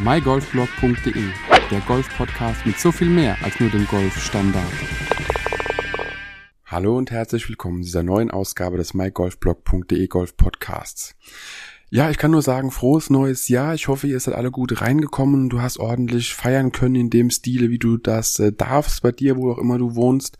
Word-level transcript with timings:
mygolfblog.de, 0.00 1.24
der 1.72 1.80
Golf-Podcast 1.80 2.64
mit 2.64 2.78
so 2.78 2.92
viel 2.92 3.08
mehr 3.08 3.36
als 3.42 3.58
nur 3.58 3.68
dem 3.68 3.84
Golfstandard. 3.88 4.64
Hallo 6.66 6.96
und 6.96 7.10
herzlich 7.10 7.48
willkommen 7.48 7.82
zu 7.82 7.86
dieser 7.88 8.04
neuen 8.04 8.30
Ausgabe 8.30 8.76
des 8.76 8.94
mygolfblog.de 8.94 10.06
Golf 10.06 10.36
Podcasts. 10.36 11.16
Ja, 11.90 12.10
ich 12.10 12.18
kann 12.18 12.30
nur 12.30 12.42
sagen, 12.42 12.70
frohes 12.70 13.10
neues 13.10 13.48
Jahr. 13.48 13.74
Ich 13.74 13.88
hoffe, 13.88 14.06
ihr 14.06 14.20
seid 14.20 14.34
alle 14.34 14.52
gut 14.52 14.80
reingekommen. 14.80 15.48
Du 15.48 15.62
hast 15.62 15.78
ordentlich 15.78 16.34
feiern 16.34 16.70
können 16.70 16.94
in 16.94 17.10
dem 17.10 17.30
Stile, 17.30 17.70
wie 17.70 17.78
du 17.78 17.96
das 17.96 18.38
äh, 18.38 18.52
darfst 18.52 19.02
bei 19.02 19.10
dir, 19.10 19.36
wo 19.36 19.50
auch 19.50 19.58
immer 19.58 19.78
du 19.78 19.96
wohnst. 19.96 20.38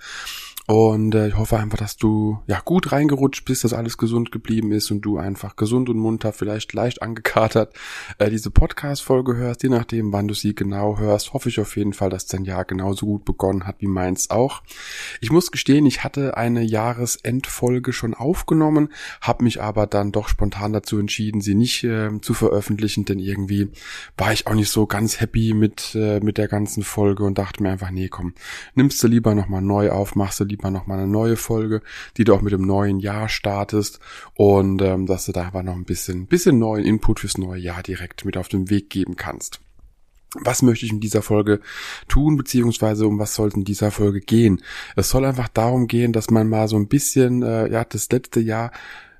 Und 0.70 1.14
äh, 1.14 1.28
ich 1.28 1.38
hoffe 1.38 1.58
einfach, 1.58 1.78
dass 1.78 1.96
du 1.96 2.40
ja 2.46 2.60
gut 2.62 2.92
reingerutscht 2.92 3.46
bist, 3.46 3.64
dass 3.64 3.72
alles 3.72 3.96
gesund 3.96 4.30
geblieben 4.30 4.70
ist 4.70 4.90
und 4.90 5.00
du 5.00 5.16
einfach 5.16 5.56
gesund 5.56 5.88
und 5.88 5.96
munter, 5.96 6.34
vielleicht 6.34 6.74
leicht 6.74 7.00
angekatert, 7.00 7.74
äh, 8.18 8.28
diese 8.28 8.50
Podcast-Folge 8.50 9.34
hörst, 9.34 9.62
je 9.62 9.70
nachdem, 9.70 10.12
wann 10.12 10.28
du 10.28 10.34
sie 10.34 10.54
genau 10.54 10.98
hörst. 10.98 11.32
Hoffe 11.32 11.48
ich 11.48 11.58
auf 11.58 11.74
jeden 11.78 11.94
Fall, 11.94 12.10
dass 12.10 12.26
dein 12.26 12.44
Jahr 12.44 12.66
genauso 12.66 13.06
gut 13.06 13.24
begonnen 13.24 13.66
hat 13.66 13.76
wie 13.78 13.86
meins 13.86 14.28
auch. 14.28 14.62
Ich 15.22 15.32
muss 15.32 15.50
gestehen, 15.52 15.86
ich 15.86 16.04
hatte 16.04 16.36
eine 16.36 16.62
Jahresendfolge 16.62 17.94
schon 17.94 18.12
aufgenommen, 18.12 18.90
habe 19.22 19.44
mich 19.44 19.62
aber 19.62 19.86
dann 19.86 20.12
doch 20.12 20.28
spontan 20.28 20.74
dazu 20.74 20.98
entschieden, 20.98 21.40
sie 21.40 21.54
nicht 21.54 21.82
äh, 21.84 22.10
zu 22.20 22.34
veröffentlichen, 22.34 23.06
denn 23.06 23.20
irgendwie 23.20 23.70
war 24.18 24.34
ich 24.34 24.46
auch 24.46 24.54
nicht 24.54 24.70
so 24.70 24.86
ganz 24.86 25.18
happy 25.18 25.54
mit 25.54 25.94
äh, 25.94 26.20
mit 26.20 26.36
der 26.36 26.48
ganzen 26.48 26.82
Folge 26.82 27.24
und 27.24 27.38
dachte 27.38 27.62
mir 27.62 27.70
einfach, 27.70 27.90
nee, 27.90 28.08
komm, 28.08 28.34
nimmst 28.74 29.02
du 29.02 29.08
lieber 29.08 29.34
nochmal 29.34 29.62
neu 29.62 29.92
auf, 29.92 30.14
machst 30.14 30.40
du 30.40 30.44
lieber 30.44 30.57
lieber 30.58 30.70
nochmal 30.70 30.98
eine 30.98 31.08
neue 31.08 31.36
Folge, 31.36 31.82
die 32.16 32.24
du 32.24 32.34
auch 32.34 32.42
mit 32.42 32.52
dem 32.52 32.66
neuen 32.66 32.98
Jahr 32.98 33.28
startest 33.28 34.00
und 34.34 34.82
ähm, 34.82 35.06
dass 35.06 35.26
du 35.26 35.32
da 35.32 35.42
einfach 35.46 35.62
noch 35.62 35.74
ein 35.74 35.84
bisschen, 35.84 36.26
bisschen 36.26 36.58
neuen 36.58 36.84
Input 36.84 37.20
fürs 37.20 37.38
neue 37.38 37.60
Jahr 37.60 37.82
direkt 37.82 38.24
mit 38.24 38.36
auf 38.36 38.48
den 38.48 38.68
Weg 38.70 38.90
geben 38.90 39.16
kannst. 39.16 39.60
Was 40.34 40.60
möchte 40.60 40.84
ich 40.84 40.92
in 40.92 41.00
dieser 41.00 41.22
Folge 41.22 41.60
tun, 42.06 42.36
beziehungsweise 42.36 43.06
um 43.06 43.18
was 43.18 43.34
soll 43.34 43.48
es 43.48 43.54
in 43.54 43.64
dieser 43.64 43.90
Folge 43.90 44.20
gehen? 44.20 44.60
Es 44.94 45.08
soll 45.08 45.24
einfach 45.24 45.48
darum 45.48 45.86
gehen, 45.86 46.12
dass 46.12 46.30
man 46.30 46.48
mal 46.48 46.68
so 46.68 46.76
ein 46.76 46.88
bisschen, 46.88 47.42
äh, 47.42 47.70
ja, 47.70 47.84
das 47.84 48.10
letzte 48.10 48.40
Jahr 48.40 48.70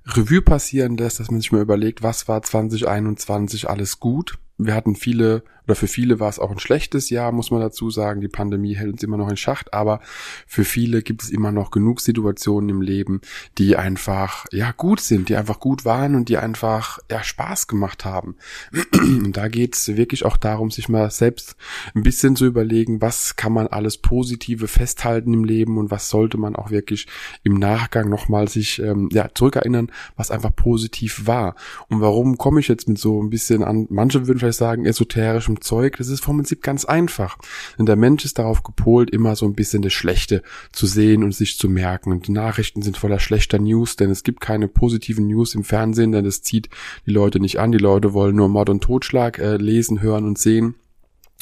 Revue 0.05 0.43
passieren 0.43 0.97
lässt, 0.97 1.21
dass 1.21 1.31
man 1.31 1.41
sich 1.41 1.53
mal 1.53 1.63
überlegt, 1.63 2.03
was 2.03 2.29
war 2.29 2.43
2021 2.43 3.71
alles 3.71 4.01
gut, 4.01 4.39
wir 4.59 4.75
hatten 4.75 4.97
viele, 4.97 5.45
oder 5.65 5.77
für 5.77 5.87
viele 5.87 6.19
war 6.19 6.29
es 6.29 6.41
auch 6.41 6.51
ein 6.51 6.59
schlechtes 6.59 7.11
Jahr, 7.11 7.31
muss 7.31 7.51
man 7.51 7.61
dazu 7.61 7.91
sagen. 7.91 8.21
Die 8.21 8.29
Pandemie 8.29 8.75
hält 8.75 8.93
uns 8.93 9.03
immer 9.03 9.17
noch 9.17 9.29
in 9.29 9.37
Schacht, 9.37 9.73
aber 9.73 10.01
für 10.47 10.65
viele 10.65 11.03
gibt 11.03 11.23
es 11.23 11.31
immer 11.31 11.53
noch 11.53 11.71
genug 11.71 12.01
Situationen 12.01 12.69
im 12.71 12.81
Leben, 12.81 13.21
die 13.59 13.77
einfach, 13.77 14.47
ja, 14.51 14.73
gut 14.73 15.01
sind, 15.01 15.29
die 15.29 15.37
einfach 15.37 15.61
gut 15.61 15.85
waren 15.85 16.17
und 16.17 16.29
die 16.29 16.39
einfach, 16.39 16.99
ja, 17.11 17.23
Spaß 17.23 17.69
gemacht 17.69 18.05
haben. 18.05 18.37
Und 18.99 19.37
da 19.37 19.49
geht 19.49 19.75
es 19.75 19.97
wirklich 19.97 20.25
auch 20.25 20.37
darum, 20.37 20.71
sich 20.71 20.89
mal 20.89 21.11
selbst 21.11 21.57
ein 21.95 22.03
bisschen 22.03 22.35
zu 22.35 22.47
überlegen, 22.47 23.01
was 23.01 23.37
kann 23.37 23.53
man 23.53 23.67
alles 23.67 23.99
Positive 23.99 24.69
festhalten 24.69 25.35
im 25.35 25.45
Leben 25.45 25.79
und 25.79 25.91
was 25.91 26.09
sollte 26.09 26.39
man 26.39 26.57
auch 26.57 26.71
wirklich 26.71 27.07
im 27.43 27.55
Nachgang 27.55 28.09
nochmal 28.09 28.49
sich, 28.49 28.81
ähm, 28.81 29.09
ja, 29.13 29.29
zurückerinnern, 29.35 29.93
was 30.17 30.31
einfach 30.31 30.55
positiv 30.55 31.27
war. 31.27 31.55
Und 31.89 32.01
warum 32.01 32.39
komme 32.39 32.61
ich 32.61 32.69
jetzt 32.69 32.89
mit 32.89 32.99
so 32.99 33.23
ein 33.23 33.31
bisschen 33.31 33.63
an, 33.63 33.87
manche 33.91 34.27
würden 34.27 34.39
vielleicht 34.39 34.48
sagen, 34.53 34.87
esoterischem 34.87 35.61
Zeug, 35.61 35.97
das 35.99 36.09
ist 36.09 36.25
vom 36.25 36.37
Prinzip 36.37 36.63
ganz 36.63 36.85
einfach. 36.85 37.39
Denn 37.79 37.87
der 37.87 37.97
Mensch 37.97 38.25
ist 38.25 38.39
darauf 38.39 38.63
gepolt, 38.63 39.11
immer 39.11 39.37
so 39.37 39.47
ein 39.47 39.55
bisschen 39.55 39.83
das 39.83 39.93
Schlechte 39.93 40.43
zu 40.73 40.87
sehen 40.87 41.25
und 41.25 41.35
sich 41.35 41.59
zu 41.59 41.69
merken. 41.69 42.13
Und 42.13 42.27
die 42.27 42.33
Nachrichten 42.33 42.83
sind 42.83 42.97
voller 42.97 43.21
schlechter 43.21 43.59
News, 43.59 43.97
denn 43.97 44.11
es 44.11 44.23
gibt 44.23 44.41
keine 44.41 44.69
positiven 44.69 45.27
News 45.27 45.55
im 45.55 45.65
Fernsehen, 45.65 46.13
denn 46.13 46.25
es 46.25 46.43
zieht 46.43 46.69
die 47.07 47.13
Leute 47.13 47.41
nicht 47.41 47.59
an. 47.59 47.73
Die 47.73 47.79
Leute 47.79 48.13
wollen 48.13 48.37
nur 48.37 48.49
Mord 48.49 48.71
und 48.71 48.83
Totschlag 48.83 49.39
äh, 49.39 49.57
lesen, 49.57 50.01
hören 50.01 50.25
und 50.25 50.39
sehen. 50.39 50.75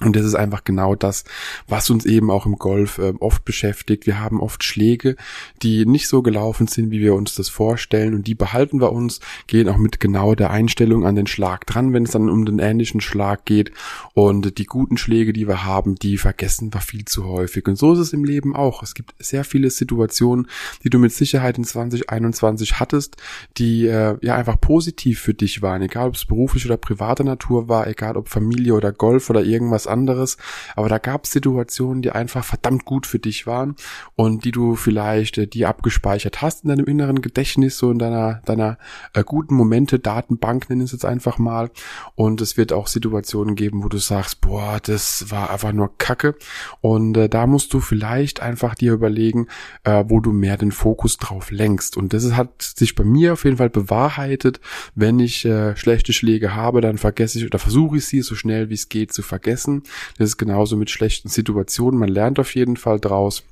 Und 0.03 0.15
das 0.15 0.27
ist 0.27 0.35
einfach 0.35 0.63
genau 0.63 0.95
das, 0.95 1.25
was 1.67 1.89
uns 1.89 2.05
eben 2.05 2.31
auch 2.31 2.45
im 2.45 2.57
Golf 2.57 2.99
äh, 2.99 3.15
oft 3.19 3.47
beschäftigt. 3.47 4.07
Wir 4.07 4.21
haben 4.21 4.43
oft 4.43 4.63
Schläge, 4.63 5.17
die 5.63 5.87
nicht 5.87 6.07
so 6.07 6.21
gelaufen 6.21 6.67
sind, 6.67 6.91
wie 6.91 7.01
wir 7.01 7.15
uns 7.15 7.35
das 7.35 7.49
vorstellen. 7.49 8.13
Und 8.13 8.27
die 8.27 8.35
behalten 8.35 8.79
wir 8.79 8.93
uns, 8.93 9.21
gehen 9.47 9.71
auch 9.71 9.79
mit 9.79 9.99
genau 9.99 10.35
der 10.35 10.51
Einstellung 10.51 11.07
an 11.07 11.15
den 11.15 11.27
Schlag 11.27 11.67
dran, 11.67 11.95
wenn 11.95 12.03
es 12.03 12.11
dann 12.11 12.29
um 12.29 12.45
den 12.45 12.59
ähnlichen 12.59 13.01
Schlag 13.01 13.47
geht. 13.47 13.73
Und 14.13 14.59
die 14.59 14.67
guten 14.67 14.99
Schläge, 14.99 15.33
die 15.33 15.49
wir 15.49 15.65
haben, 15.65 15.95
die 15.95 16.19
vergessen 16.19 16.75
wir 16.75 16.83
viel 16.83 17.07
zu 17.07 17.25
häufig. 17.25 17.67
Und 17.67 17.77
so 17.77 17.95
ist 17.95 17.99
es 17.99 18.13
im 18.13 18.25
Leben 18.25 18.55
auch. 18.55 18.83
Es 18.83 18.93
gibt 18.93 19.15
sehr 19.19 19.45
viele 19.45 19.71
Situationen, 19.71 20.47
die 20.85 20.91
du 20.91 20.99
mit 20.99 21.13
Sicherheit 21.13 21.57
in 21.57 21.65
2021 21.65 22.79
hattest, 22.79 23.17
die 23.57 23.87
äh, 23.87 24.19
ja 24.21 24.35
einfach 24.35 24.61
positiv 24.61 25.21
für 25.21 25.33
dich 25.33 25.63
waren. 25.63 25.81
Egal 25.81 26.09
ob 26.09 26.17
es 26.17 26.27
beruflich 26.27 26.67
oder 26.67 26.77
privater 26.77 27.25
Natur 27.25 27.71
war, 27.71 27.87
egal 27.87 28.19
ob 28.19 28.29
Familie 28.29 28.75
oder 28.75 28.93
Golf 28.93 29.31
oder 29.31 29.43
irgendwas 29.43 29.86
anderes. 29.87 30.37
Aber 30.75 30.89
da 30.89 30.99
gab 30.99 31.25
es 31.25 31.33
Situationen, 31.33 32.03
die 32.03 32.11
einfach 32.11 32.45
verdammt 32.45 32.85
gut 32.85 33.07
für 33.07 33.19
dich 33.19 33.47
waren 33.47 33.77
und 34.15 34.45
die 34.45 34.51
du 34.51 34.77
vielleicht 34.77 35.39
äh, 35.39 35.47
die 35.47 35.67
abgespeichert 35.67 36.43
hast 36.43 36.65
in 36.65 36.69
deinem 36.69 36.87
inneren 36.87 37.23
Gedächtnis, 37.23 37.79
so 37.79 37.91
in 37.91 37.99
deiner, 37.99 38.41
deiner 38.45 38.79
äh, 39.15 39.25
guten 39.25 39.55
Momente, 39.55 39.99
Datenbank 39.99 40.69
nennen 40.71 40.83
es 40.83 40.93
jetzt 40.93 41.05
einfach 41.05 41.39
mal. 41.39 41.71
Und 42.15 42.41
es 42.41 42.57
wird 42.57 42.73
auch 42.73 42.87
Situationen 42.87 43.55
geben, 43.55 43.83
wo 43.83 43.89
du 43.89 43.99
sagst, 43.99 44.41
boah, 44.41 44.79
das 44.83 45.31
war 45.31 45.51
einfach 45.51 45.73
nur 45.73 45.97
Kacke. 45.99 46.35
Und 46.81 47.17
äh, 47.17 47.29
da 47.29 47.47
musst 47.47 47.73
du 47.75 47.81
vielleicht 47.81 48.41
einfach 48.41 48.75
dir 48.75 48.93
überlegen, 48.93 49.47
äh, 49.85 50.05
wo 50.09 50.21
du 50.21 50.33
mehr 50.33 50.57
den 50.57 50.73
Fokus 50.73 51.19
drauf 51.19 51.51
lenkst. 51.51 51.97
Und 51.97 52.13
das 52.13 52.33
hat 52.33 52.63
sich 52.63 52.95
bei 52.95 53.05
mir 53.05 53.35
auf 53.35 53.45
jeden 53.45 53.57
Fall 53.57 53.71
bewahrheitet. 53.71 54.61
Wenn 54.95 55.21
ich 55.21 55.45
äh, 55.45 55.77
schlechte 55.77 56.13
Schläge 56.13 56.55
habe, 56.55 56.81
dann 56.81 56.99
vergesse 56.99 57.39
ich 57.39 57.47
oder 57.47 57.59
versuche 57.59 57.99
ich 57.99 58.07
sie 58.07 58.23
so 58.23 58.35
schnell 58.35 58.71
wie 58.71 58.75
es 58.75 58.89
geht 58.89 59.13
zu 59.13 59.23
vergessen 59.23 59.76
das 60.19 60.31
ist 60.31 60.37
genauso 60.37 60.77
mit 60.77 60.91
schlechten 60.91 61.29
Situationen. 61.29 61.99
Man 61.99 62.09
lernt 62.09 62.39
auf 62.39 62.55
jeden 62.55 62.77
Fall 62.77 63.01
draus. 63.01 63.45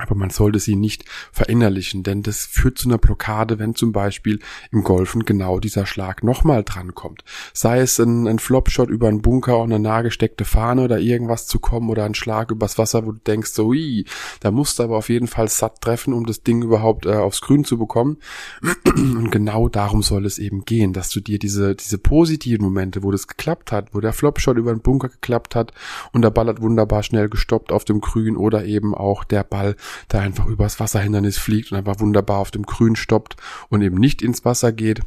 Aber 0.00 0.14
man 0.14 0.30
sollte 0.30 0.60
sie 0.60 0.76
nicht 0.76 1.04
verinnerlichen, 1.32 2.04
denn 2.04 2.22
das 2.22 2.46
führt 2.46 2.78
zu 2.78 2.88
einer 2.88 2.98
Blockade, 2.98 3.58
wenn 3.58 3.74
zum 3.74 3.90
Beispiel 3.90 4.38
im 4.70 4.84
Golfen 4.84 5.24
genau 5.24 5.58
dieser 5.58 5.86
Schlag 5.86 6.22
nochmal 6.22 6.62
drankommt. 6.62 7.24
Sei 7.52 7.80
es 7.80 7.98
ein, 7.98 8.28
ein 8.28 8.38
Flopshot 8.38 8.90
über 8.90 9.08
einen 9.08 9.22
Bunker 9.22 9.58
und 9.58 9.72
eine 9.72 9.82
nahegesteckte 9.82 10.44
Fahne 10.44 10.82
oder 10.82 11.00
irgendwas 11.00 11.48
zu 11.48 11.58
kommen 11.58 11.90
oder 11.90 12.04
ein 12.04 12.14
Schlag 12.14 12.52
übers 12.52 12.78
Wasser, 12.78 13.06
wo 13.06 13.12
du 13.12 13.18
denkst, 13.18 13.50
so, 13.50 13.66
ui, 13.66 14.04
da 14.38 14.52
musst 14.52 14.78
du 14.78 14.84
aber 14.84 14.96
auf 14.96 15.08
jeden 15.08 15.26
Fall 15.26 15.48
satt 15.48 15.80
treffen, 15.80 16.12
um 16.12 16.26
das 16.26 16.44
Ding 16.44 16.62
überhaupt 16.62 17.04
äh, 17.04 17.14
aufs 17.14 17.40
Grün 17.40 17.64
zu 17.64 17.76
bekommen. 17.76 18.18
Und 18.86 19.32
genau 19.32 19.68
darum 19.68 20.02
soll 20.02 20.26
es 20.26 20.38
eben 20.38 20.64
gehen, 20.64 20.92
dass 20.92 21.10
du 21.10 21.18
dir 21.18 21.40
diese, 21.40 21.74
diese 21.74 21.98
positiven 21.98 22.64
Momente, 22.64 23.02
wo 23.02 23.10
das 23.10 23.26
geklappt 23.26 23.72
hat, 23.72 23.94
wo 23.94 24.00
der 24.00 24.12
Flopshot 24.12 24.56
über 24.58 24.70
einen 24.70 24.80
Bunker 24.80 25.08
geklappt 25.08 25.56
hat 25.56 25.72
und 26.12 26.22
der 26.22 26.30
Ball 26.30 26.46
hat 26.46 26.62
wunderbar 26.62 27.02
schnell 27.02 27.28
gestoppt 27.28 27.72
auf 27.72 27.84
dem 27.84 28.00
Grün 28.00 28.36
oder 28.36 28.64
eben 28.64 28.94
auch 28.94 29.24
der 29.24 29.42
Ball 29.42 29.74
der 30.12 30.20
einfach 30.20 30.46
übers 30.46 30.80
Wasserhindernis 30.80 31.38
fliegt 31.38 31.72
und 31.72 31.78
einfach 31.78 32.00
wunderbar 32.00 32.38
auf 32.38 32.50
dem 32.50 32.64
Grün 32.64 32.96
stoppt 32.96 33.36
und 33.68 33.82
eben 33.82 33.96
nicht 33.96 34.22
ins 34.22 34.44
Wasser 34.44 34.72
geht. 34.72 35.02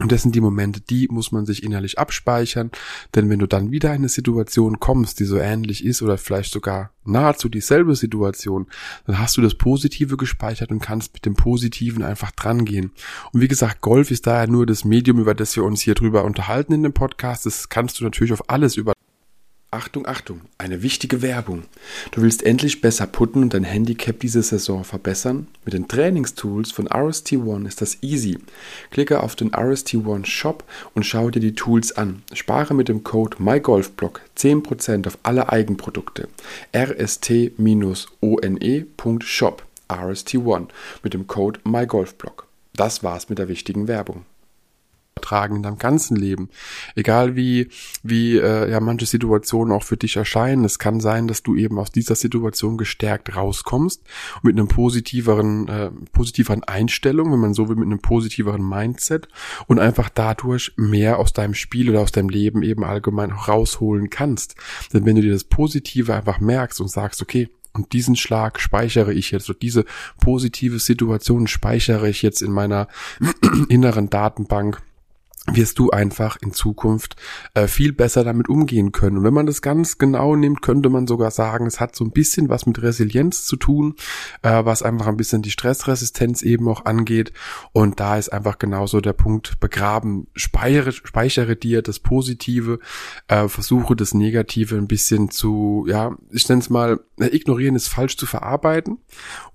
Und 0.00 0.10
das 0.10 0.22
sind 0.22 0.34
die 0.34 0.40
Momente, 0.40 0.80
die 0.80 1.06
muss 1.08 1.30
man 1.30 1.46
sich 1.46 1.62
innerlich 1.62 2.00
abspeichern, 2.00 2.72
denn 3.14 3.30
wenn 3.30 3.38
du 3.38 3.46
dann 3.46 3.70
wieder 3.70 3.90
in 3.90 3.98
eine 3.98 4.08
Situation 4.08 4.80
kommst, 4.80 5.20
die 5.20 5.24
so 5.24 5.36
ähnlich 5.36 5.84
ist 5.84 6.02
oder 6.02 6.18
vielleicht 6.18 6.52
sogar 6.52 6.90
nahezu 7.04 7.48
dieselbe 7.48 7.94
Situation, 7.94 8.66
dann 9.06 9.20
hast 9.20 9.36
du 9.36 9.40
das 9.40 9.54
Positive 9.54 10.16
gespeichert 10.16 10.72
und 10.72 10.80
kannst 10.80 11.14
mit 11.14 11.24
dem 11.26 11.34
Positiven 11.34 12.02
einfach 12.02 12.32
drangehen. 12.32 12.90
Und 13.30 13.40
wie 13.40 13.46
gesagt, 13.46 13.82
Golf 13.82 14.10
ist 14.10 14.26
daher 14.26 14.48
nur 14.48 14.66
das 14.66 14.84
Medium, 14.84 15.20
über 15.20 15.34
das 15.34 15.54
wir 15.54 15.62
uns 15.62 15.82
hier 15.82 15.94
drüber 15.94 16.24
unterhalten 16.24 16.72
in 16.72 16.82
dem 16.82 16.92
Podcast. 16.92 17.46
Das 17.46 17.68
kannst 17.68 18.00
du 18.00 18.04
natürlich 18.04 18.32
auf 18.32 18.50
alles 18.50 18.76
über 18.76 18.93
Achtung, 19.74 20.06
Achtung, 20.06 20.42
eine 20.56 20.84
wichtige 20.84 21.20
Werbung. 21.20 21.64
Du 22.12 22.22
willst 22.22 22.44
endlich 22.44 22.80
besser 22.80 23.08
putten 23.08 23.42
und 23.42 23.54
dein 23.54 23.64
Handicap 23.64 24.20
diese 24.20 24.40
Saison 24.40 24.84
verbessern? 24.84 25.48
Mit 25.64 25.74
den 25.74 25.88
Trainingstools 25.88 26.70
von 26.70 26.86
RST 26.86 27.32
One 27.32 27.66
ist 27.66 27.82
das 27.82 28.00
easy. 28.00 28.38
Klicke 28.92 29.20
auf 29.20 29.34
den 29.34 29.52
RST 29.52 29.94
One 29.96 30.26
Shop 30.26 30.62
und 30.94 31.04
schau 31.04 31.28
dir 31.30 31.40
die 31.40 31.56
Tools 31.56 31.90
an. 31.90 32.22
Spare 32.32 32.72
mit 32.72 32.88
dem 32.88 33.02
Code 33.02 33.38
MyGolfBlock 33.40 34.20
10% 34.38 35.08
auf 35.08 35.18
alle 35.24 35.48
Eigenprodukte. 35.48 36.28
rst-one.shop 36.72 37.42
RST 39.92 40.34
One 40.36 40.68
mit 41.02 41.14
dem 41.14 41.26
Code 41.26 41.58
MyGolfBlock. 41.64 42.46
Das 42.76 43.02
war's 43.02 43.28
mit 43.28 43.40
der 43.40 43.48
wichtigen 43.48 43.88
Werbung 43.88 44.24
übertragen 45.24 45.56
in 45.56 45.62
deinem 45.62 45.78
ganzen 45.78 46.16
Leben. 46.16 46.48
Egal 46.94 47.36
wie, 47.36 47.68
wie 48.02 48.36
äh, 48.36 48.70
ja 48.70 48.80
manche 48.80 49.06
Situationen 49.06 49.72
auch 49.72 49.82
für 49.82 49.96
dich 49.96 50.16
erscheinen. 50.16 50.64
Es 50.64 50.78
kann 50.78 51.00
sein, 51.00 51.28
dass 51.28 51.42
du 51.42 51.56
eben 51.56 51.78
aus 51.78 51.90
dieser 51.90 52.14
Situation 52.14 52.76
gestärkt 52.76 53.34
rauskommst 53.36 54.02
mit 54.42 54.56
einem 54.56 54.68
positiveren, 54.68 55.68
äh, 55.68 55.90
positiveren 56.12 56.64
Einstellung, 56.64 57.32
wenn 57.32 57.40
man 57.40 57.54
so 57.54 57.68
will, 57.68 57.76
mit 57.76 57.86
einem 57.86 58.00
positiveren 58.00 58.66
Mindset 58.68 59.28
und 59.66 59.78
einfach 59.78 60.08
dadurch 60.08 60.72
mehr 60.76 61.18
aus 61.18 61.32
deinem 61.32 61.54
Spiel 61.54 61.90
oder 61.90 62.00
aus 62.00 62.12
deinem 62.12 62.28
Leben 62.28 62.62
eben 62.62 62.84
allgemein 62.84 63.32
auch 63.32 63.48
rausholen 63.48 64.10
kannst. 64.10 64.56
Denn 64.92 65.06
wenn 65.06 65.16
du 65.16 65.22
dir 65.22 65.32
das 65.32 65.44
Positive 65.44 66.14
einfach 66.14 66.40
merkst 66.40 66.80
und 66.80 66.90
sagst, 66.90 67.22
okay, 67.22 67.48
und 67.72 67.92
diesen 67.92 68.14
Schlag 68.14 68.60
speichere 68.60 69.12
ich 69.12 69.32
jetzt, 69.32 69.50
oder 69.50 69.58
diese 69.58 69.84
positive 70.20 70.78
Situation 70.78 71.48
speichere 71.48 72.08
ich 72.08 72.22
jetzt 72.22 72.40
in 72.40 72.52
meiner 72.52 72.86
inneren 73.68 74.10
Datenbank, 74.10 74.80
wirst 75.52 75.78
du 75.78 75.90
einfach 75.90 76.36
in 76.40 76.52
Zukunft 76.52 77.16
äh, 77.52 77.66
viel 77.66 77.92
besser 77.92 78.24
damit 78.24 78.48
umgehen 78.48 78.92
können. 78.92 79.18
Und 79.18 79.24
wenn 79.24 79.34
man 79.34 79.46
das 79.46 79.60
ganz 79.60 79.98
genau 79.98 80.36
nimmt, 80.36 80.62
könnte 80.62 80.88
man 80.88 81.06
sogar 81.06 81.30
sagen, 81.30 81.66
es 81.66 81.80
hat 81.80 81.94
so 81.94 82.04
ein 82.04 82.12
bisschen 82.12 82.48
was 82.48 82.64
mit 82.64 82.80
Resilienz 82.80 83.44
zu 83.44 83.56
tun, 83.56 83.94
äh, 84.42 84.64
was 84.64 84.82
einfach 84.82 85.06
ein 85.06 85.18
bisschen 85.18 85.42
die 85.42 85.50
Stressresistenz 85.50 86.42
eben 86.42 86.66
auch 86.68 86.86
angeht. 86.86 87.32
Und 87.72 88.00
da 88.00 88.16
ist 88.16 88.30
einfach 88.32 88.58
genauso 88.58 89.00
der 89.02 89.12
Punkt 89.12 89.60
begraben. 89.60 90.28
Speichere, 90.34 90.92
speichere 90.92 91.56
dir 91.56 91.82
das 91.82 91.98
Positive, 91.98 92.78
äh, 93.28 93.48
versuche 93.48 93.96
das 93.96 94.14
Negative 94.14 94.76
ein 94.76 94.88
bisschen 94.88 95.30
zu, 95.30 95.84
ja, 95.88 96.16
ich 96.30 96.48
nenne 96.48 96.62
es 96.62 96.70
mal, 96.70 97.00
ignorieren 97.18 97.76
ist 97.76 97.88
falsch 97.88 98.16
zu 98.16 98.26
verarbeiten 98.26 98.98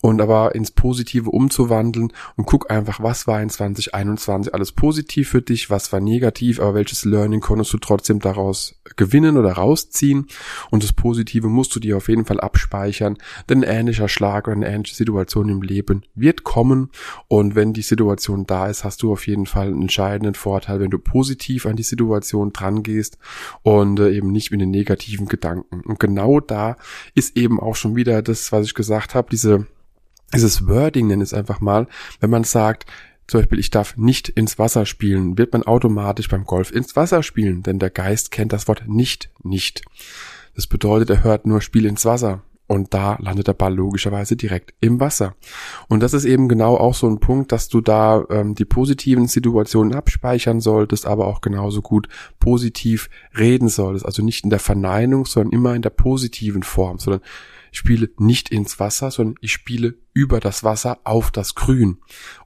und 0.01 0.21
aber 0.21 0.55
ins 0.55 0.71
Positive 0.71 1.29
umzuwandeln 1.29 2.13
und 2.35 2.45
guck 2.45 2.71
einfach, 2.71 3.01
was 3.01 3.27
war 3.27 3.41
in 3.41 3.49
2021 3.49 4.53
alles 4.53 4.71
positiv 4.71 5.29
für 5.29 5.41
dich, 5.41 5.69
was 5.69 5.78
was 5.79 5.93
war 5.93 6.01
negativ, 6.01 6.59
aber 6.59 6.73
welches 6.73 7.05
Learning 7.05 7.39
konntest 7.39 7.71
du 7.71 7.77
trotzdem 7.77 8.19
daraus 8.19 8.81
gewinnen 8.97 9.37
oder 9.37 9.53
rausziehen? 9.53 10.27
Und 10.71 10.83
das 10.83 10.91
Positive 10.91 11.47
musst 11.47 11.73
du 11.73 11.79
dir 11.79 11.95
auf 11.95 12.09
jeden 12.09 12.25
Fall 12.25 12.41
abspeichern, 12.41 13.17
denn 13.47 13.63
ein 13.63 13.79
ähnlicher 13.79 14.09
Schlag 14.09 14.47
oder 14.47 14.57
eine 14.57 14.67
ähnliche 14.67 14.95
Situation 14.95 15.47
im 15.47 15.61
Leben 15.61 16.03
wird 16.15 16.43
kommen. 16.43 16.89
Und 17.29 17.55
wenn 17.55 17.71
die 17.71 17.81
Situation 17.81 18.45
da 18.45 18.67
ist, 18.67 18.83
hast 18.83 19.01
du 19.03 19.13
auf 19.13 19.25
jeden 19.25 19.45
Fall 19.45 19.67
einen 19.67 19.83
entscheidenden 19.83 20.35
Vorteil, 20.35 20.81
wenn 20.81 20.91
du 20.91 20.99
positiv 20.99 21.65
an 21.65 21.77
die 21.77 21.83
Situation 21.83 22.51
dran 22.51 22.83
gehst 22.83 23.17
und 23.61 24.01
äh, 24.01 24.11
eben 24.11 24.33
nicht 24.33 24.51
mit 24.51 24.59
den 24.59 24.71
negativen 24.71 25.27
Gedanken. 25.27 25.79
Und 25.81 25.97
genau 25.97 26.41
da 26.41 26.75
ist 27.15 27.37
eben 27.37 27.57
auch 27.57 27.77
schon 27.77 27.95
wieder 27.95 28.21
das, 28.21 28.51
was 28.51 28.65
ich 28.65 28.73
gesagt 28.73 29.15
habe, 29.15 29.29
diese 29.31 29.65
dieses 30.33 30.67
Wording 30.67 31.07
nenne 31.07 31.23
es 31.23 31.33
einfach 31.33 31.59
mal, 31.59 31.87
wenn 32.19 32.29
man 32.29 32.43
sagt, 32.43 32.85
zum 33.29 33.41
Beispiel, 33.41 33.59
ich 33.59 33.69
darf 33.69 33.95
nicht 33.95 34.29
ins 34.29 34.57
Wasser 34.57 34.85
spielen, 34.85 35.37
wird 35.37 35.53
man 35.53 35.63
automatisch 35.63 36.27
beim 36.27 36.45
Golf 36.45 36.71
ins 36.71 36.95
Wasser 36.95 37.21
spielen, 37.21 37.61
denn 37.61 37.79
der 37.79 37.91
Geist 37.91 38.31
kennt 38.31 38.53
das 38.53 38.67
Wort 38.67 38.83
nicht, 38.87 39.29
nicht. 39.43 39.83
Das 40.55 40.67
bedeutet, 40.67 41.09
er 41.09 41.23
hört 41.23 41.45
nur 41.45 41.61
Spiel 41.61 41.85
ins 41.85 42.05
Wasser. 42.05 42.43
Und 42.65 42.93
da 42.93 43.17
landet 43.19 43.47
der 43.47 43.53
Ball 43.53 43.73
logischerweise 43.73 44.35
direkt 44.35 44.75
im 44.79 44.99
Wasser. 44.99 45.35
Und 45.87 46.03
das 46.03 46.13
ist 46.13 46.25
eben 46.25 46.47
genau 46.47 46.77
auch 46.77 46.93
so 46.93 47.07
ein 47.07 47.19
Punkt, 47.19 47.51
dass 47.51 47.67
du 47.67 47.81
da 47.81 48.23
ähm, 48.29 48.53
die 48.53 48.65
positiven 48.65 49.27
Situationen 49.27 49.95
abspeichern 49.95 50.59
solltest, 50.61 51.07
aber 51.07 51.25
auch 51.25 51.41
genauso 51.41 51.81
gut 51.81 52.07
positiv 52.39 53.09
reden 53.35 53.69
solltest. 53.69 54.05
Also 54.05 54.23
nicht 54.23 54.43
in 54.43 54.51
der 54.51 54.59
Verneinung, 54.59 55.25
sondern 55.25 55.51
immer 55.51 55.73
in 55.73 55.81
der 55.81 55.89
positiven 55.89 56.61
Form, 56.61 56.99
sondern 56.99 57.21
ich 57.71 57.79
spiele 57.79 58.09
nicht 58.17 58.49
ins 58.49 58.79
Wasser, 58.79 59.09
sondern 59.09 59.35
ich 59.41 59.51
spiele 59.51 59.95
über 60.13 60.39
das 60.39 60.63
Wasser 60.63 60.99
auf 61.03 61.31
das 61.31 61.55
Grün. 61.55 61.97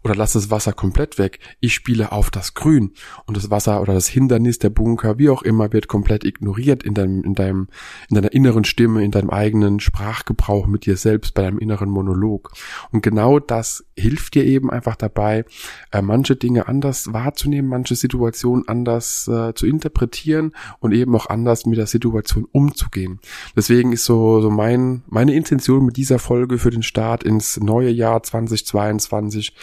Oder 0.04 0.16
lass 0.16 0.34
das 0.34 0.52
Wasser 0.52 0.74
komplett 0.74 1.18
weg. 1.18 1.40
Ich 1.60 1.74
spiele 1.74 2.12
auf 2.12 2.30
das 2.30 2.54
Grün. 2.54 2.92
Und 3.26 3.38
das 3.38 3.50
Wasser 3.50 3.82
oder 3.82 3.94
das 3.94 4.08
Hindernis, 4.08 4.60
der 4.60 4.70
Bunker, 4.70 5.18
wie 5.18 5.30
auch 5.30 5.42
immer, 5.42 5.72
wird 5.72 5.88
komplett 5.88 6.24
ignoriert 6.24 6.84
in 6.84 6.94
deinem, 6.94 7.24
in 7.24 7.36
deinem, 7.36 7.68
in 8.10 8.16
deiner 8.16 8.34
inneren 8.34 8.66
Stimme, 8.66 9.04
in 9.04 9.12
deinem 9.12 9.30
eigenen 9.30 9.80
Sprachgebrauch 9.80 10.68
mit 10.68 10.86
dir 10.86 10.98
selbst, 10.98 11.34
bei 11.34 11.42
deinem 11.44 11.60
inneren 11.60 11.90
Monolog. 11.90 12.52
Und 12.92 13.02
genau 13.02 13.40
das 13.40 13.86
hilft 13.98 14.36
dir 14.36 14.44
eben 14.44 14.70
einfach 14.70 14.96
dabei, 14.96 15.46
äh, 15.92 16.02
manche 16.02 16.36
Dinge 16.36 16.68
anders 16.68 17.14
wahrzunehmen, 17.14 17.70
manche 17.70 17.96
Situationen 17.96 18.68
anders 18.68 19.28
äh, 19.28 19.54
zu 19.54 19.66
interpretieren 19.66 20.52
und 20.80 20.92
eben 20.92 21.16
auch 21.16 21.28
anders 21.28 21.66
mit 21.66 21.78
der 21.78 21.88
Situation 21.88 22.46
umzugehen. 22.52 23.20
Deswegen 23.56 23.94
ist 23.94 24.06
so, 24.06 24.42
so 24.42 24.50
mein, 24.50 25.04
meine 25.08 25.34
Intention 25.34 25.86
mit 25.86 25.98
dieser 25.98 26.20
Folge 26.20 26.58
für 26.58 26.70
den 26.70 26.84
Start 26.84 27.24
ins 27.24 27.53
neue 27.62 27.90
Jahr 27.90 28.24
2022. 28.24 29.56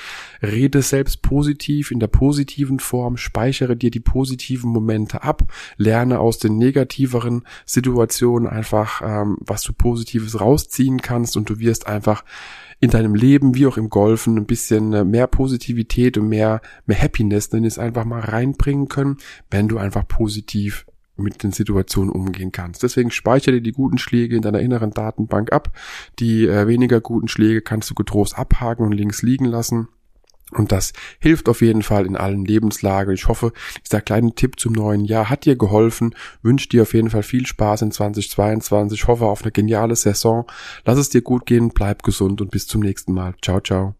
Rede 0.42 0.82
selbst 0.82 1.22
positiv 1.22 1.90
in 1.90 2.00
der 2.00 2.08
positiven 2.08 2.80
Form, 2.80 3.16
speichere 3.16 3.76
dir 3.76 3.90
die 3.90 4.00
positiven 4.00 4.70
Momente 4.70 5.22
ab, 5.22 5.42
lerne 5.76 6.20
aus 6.20 6.38
den 6.38 6.58
negativeren 6.58 7.44
Situationen 7.64 8.48
einfach, 8.48 9.02
ähm, 9.04 9.36
was 9.40 9.62
du 9.62 9.72
Positives 9.72 10.40
rausziehen 10.40 11.00
kannst. 11.00 11.36
Und 11.36 11.50
du 11.50 11.58
wirst 11.58 11.86
einfach 11.86 12.24
in 12.80 12.90
deinem 12.90 13.14
Leben 13.14 13.54
wie 13.54 13.66
auch 13.66 13.76
im 13.76 13.90
Golfen 13.90 14.36
ein 14.36 14.46
bisschen 14.46 14.92
äh, 14.92 15.04
mehr 15.04 15.26
Positivität 15.26 16.16
und 16.16 16.28
mehr, 16.28 16.62
mehr 16.86 17.00
Happiness, 17.00 17.50
denn 17.50 17.64
es 17.64 17.78
einfach 17.78 18.04
mal 18.04 18.20
reinbringen 18.20 18.88
können, 18.88 19.18
wenn 19.50 19.68
du 19.68 19.78
einfach 19.78 20.08
positiv 20.08 20.86
mit 21.22 21.42
den 21.42 21.52
Situationen 21.52 22.10
umgehen 22.10 22.52
kannst. 22.52 22.82
Deswegen 22.82 23.10
speichere 23.10 23.54
dir 23.54 23.60
die 23.60 23.72
guten 23.72 23.98
Schläge 23.98 24.36
in 24.36 24.42
deiner 24.42 24.60
inneren 24.60 24.90
Datenbank 24.90 25.52
ab. 25.52 25.76
Die 26.18 26.46
äh, 26.46 26.66
weniger 26.66 27.00
guten 27.00 27.28
Schläge 27.28 27.62
kannst 27.62 27.90
du 27.90 27.94
getrost 27.94 28.38
abhaken 28.38 28.84
und 28.84 28.92
links 28.92 29.22
liegen 29.22 29.44
lassen. 29.44 29.88
Und 30.52 30.72
das 30.72 30.92
hilft 31.20 31.48
auf 31.48 31.60
jeden 31.60 31.82
Fall 31.82 32.06
in 32.06 32.16
allen 32.16 32.44
Lebenslagen. 32.44 33.14
Ich 33.14 33.28
hoffe, 33.28 33.52
dieser 33.84 34.00
kleine 34.00 34.34
Tipp 34.34 34.58
zum 34.58 34.72
neuen 34.72 35.04
Jahr 35.04 35.30
hat 35.30 35.44
dir 35.44 35.56
geholfen. 35.56 36.14
Wünsche 36.42 36.68
dir 36.68 36.82
auf 36.82 36.94
jeden 36.94 37.10
Fall 37.10 37.22
viel 37.22 37.46
Spaß 37.46 37.82
in 37.82 37.92
2022. 37.92 39.00
Ich 39.00 39.06
hoffe 39.06 39.26
auf 39.26 39.42
eine 39.42 39.52
geniale 39.52 39.96
Saison. 39.96 40.46
Lass 40.84 40.98
es 40.98 41.10
dir 41.10 41.22
gut 41.22 41.46
gehen, 41.46 41.70
bleib 41.70 42.02
gesund 42.02 42.40
und 42.40 42.50
bis 42.50 42.66
zum 42.66 42.80
nächsten 42.80 43.12
Mal. 43.12 43.34
Ciao, 43.42 43.60
ciao. 43.60 43.99